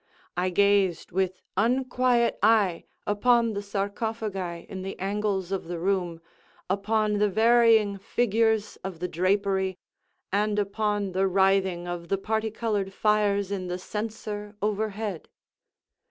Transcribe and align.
I 0.35 0.49
gazed 0.49 1.11
with 1.11 1.43
unquiet 1.55 2.39
eye 2.41 2.85
upon 3.05 3.53
the 3.53 3.61
sarcophagi 3.61 4.65
in 4.67 4.81
the 4.81 4.97
angles 4.99 5.51
of 5.51 5.65
the 5.65 5.77
room, 5.77 6.21
upon 6.67 7.19
the 7.19 7.29
varying 7.29 7.99
figures 7.99 8.77
of 8.83 8.97
the 8.99 9.07
drapery, 9.07 9.77
and 10.31 10.57
upon 10.57 11.11
the 11.11 11.27
writhing 11.27 11.87
of 11.87 12.07
the 12.07 12.17
parti 12.17 12.49
colored 12.49 12.93
fires 12.93 13.51
in 13.51 13.67
the 13.67 13.77
censer 13.77 14.55
overhead. 14.59 15.29